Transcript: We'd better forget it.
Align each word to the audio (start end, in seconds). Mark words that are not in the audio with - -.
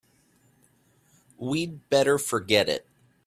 We'd 1.37 1.87
better 1.91 2.17
forget 2.17 2.67
it. 2.67 2.87